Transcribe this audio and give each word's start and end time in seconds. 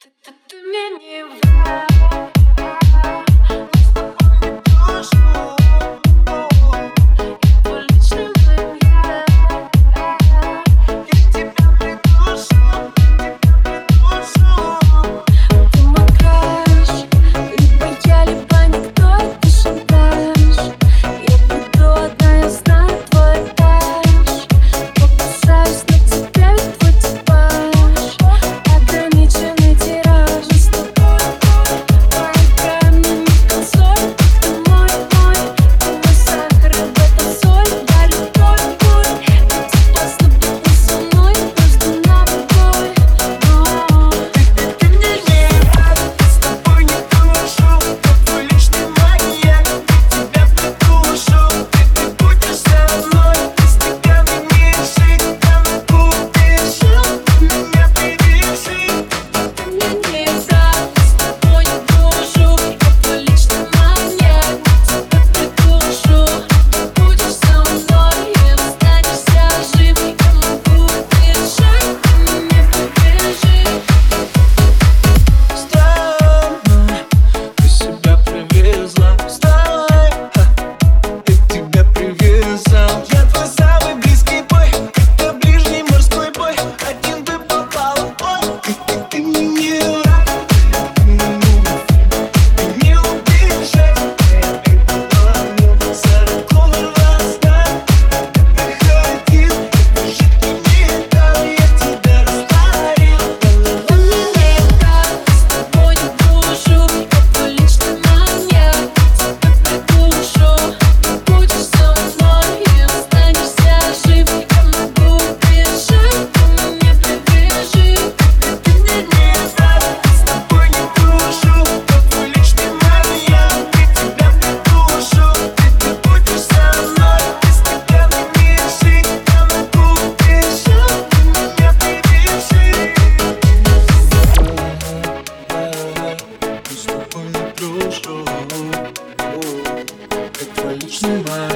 ты 0.00 0.56
мне 0.62 1.99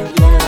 Yeah. 0.04 0.44